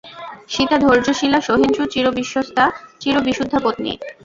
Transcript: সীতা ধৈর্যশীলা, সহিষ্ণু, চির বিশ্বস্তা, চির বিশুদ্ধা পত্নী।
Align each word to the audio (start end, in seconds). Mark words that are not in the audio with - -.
সীতা 0.49 0.77
ধৈর্যশীলা, 0.79 1.39
সহিষ্ণু, 1.41 1.83
চির 1.85 2.05
বিশ্বস্তা, 2.11 2.63
চির 3.01 3.15
বিশুদ্ধা 3.25 3.59
পত্নী। 3.59 3.91